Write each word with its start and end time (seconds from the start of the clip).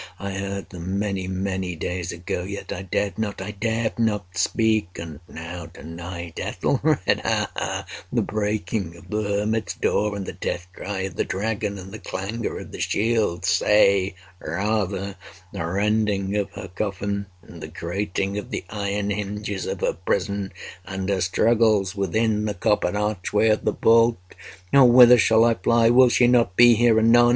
I 0.17 0.31
heard 0.31 0.71
them—many, 0.71 1.27
many 1.27 1.75
days 1.75 2.11
ago—yet 2.11 2.71
I 2.73 2.81
dared 2.81 3.19
not—I 3.19 3.51
dared 3.51 3.99
not 3.99 4.35
speak! 4.35 4.97
And 4.97 5.19
now—to 5.27 5.83
night—Ethelred—ha! 5.83 7.51
ha!—the 7.55 8.21
breaking 8.23 8.95
of 8.97 9.11
the 9.11 9.21
hermit's 9.21 9.75
door, 9.75 10.15
and 10.15 10.25
the 10.25 10.33
death 10.33 10.65
cry 10.73 11.01
of 11.01 11.17
the 11.17 11.23
dragon, 11.23 11.77
and 11.77 11.91
the 11.91 11.99
clangor 11.99 12.57
of 12.57 12.71
the 12.71 12.79
shield!—say, 12.79 14.15
rather, 14.39 15.17
the 15.53 15.63
rending 15.63 16.35
of 16.35 16.49
her 16.53 16.69
coffin, 16.73 17.27
and 17.43 17.61
the 17.61 17.67
grating 17.67 18.39
of 18.39 18.49
the 18.49 18.65
iron 18.71 19.11
hinges 19.11 19.67
of 19.67 19.81
her 19.81 19.93
prison, 19.93 20.51
and 20.83 21.09
her 21.09 21.21
struggles 21.21 21.95
within 21.95 22.45
the 22.45 22.55
coppered 22.55 22.95
archway 22.95 23.49
of 23.49 23.65
the 23.65 23.73
vault! 23.73 24.17
Oh 24.73 24.85
whither 24.85 25.19
shall 25.19 25.45
I 25.45 25.53
fly? 25.53 25.91
Will 25.91 26.09
she 26.09 26.25
not 26.25 26.55
be 26.55 26.73
here 26.73 26.97
anon? 26.97 27.29